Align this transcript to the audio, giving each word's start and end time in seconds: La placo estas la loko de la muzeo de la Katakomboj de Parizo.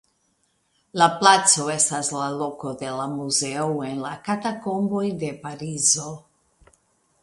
La 1.01 1.07
placo 1.19 1.65
estas 1.73 2.09
la 2.15 2.31
loko 2.39 2.73
de 2.81 2.95
la 3.01 3.07
muzeo 3.13 3.69
de 3.85 3.93
la 4.03 4.17
Katakomboj 4.31 5.07
de 5.25 5.35
Parizo. 5.47 6.13